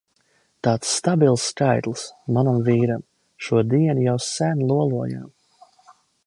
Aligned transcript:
Tāds 0.67 0.87
stabils 1.01 1.43
skaitlis! 1.49 2.05
Manam 2.37 2.57
vīram! 2.69 3.05
Šo 3.49 3.61
dienu 3.75 4.07
jau 4.07 4.17
sen 4.29 4.65
lolojām. 4.73 5.29